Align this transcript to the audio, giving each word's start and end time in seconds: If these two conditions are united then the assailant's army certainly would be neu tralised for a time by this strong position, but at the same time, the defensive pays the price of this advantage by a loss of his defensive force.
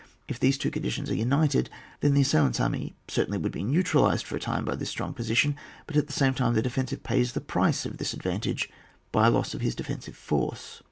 If 0.27 0.39
these 0.39 0.57
two 0.57 0.71
conditions 0.71 1.11
are 1.11 1.15
united 1.15 1.69
then 1.99 2.15
the 2.15 2.21
assailant's 2.21 2.59
army 2.59 2.95
certainly 3.07 3.37
would 3.37 3.51
be 3.51 3.61
neu 3.63 3.83
tralised 3.83 4.23
for 4.23 4.35
a 4.35 4.39
time 4.39 4.65
by 4.65 4.73
this 4.73 4.89
strong 4.89 5.13
position, 5.13 5.55
but 5.85 5.95
at 5.95 6.07
the 6.07 6.11
same 6.13 6.33
time, 6.33 6.55
the 6.55 6.61
defensive 6.63 7.03
pays 7.03 7.33
the 7.33 7.39
price 7.39 7.85
of 7.85 7.97
this 7.99 8.11
advantage 8.15 8.67
by 9.11 9.27
a 9.27 9.29
loss 9.29 9.53
of 9.53 9.61
his 9.61 9.75
defensive 9.75 10.15
force. 10.15 10.79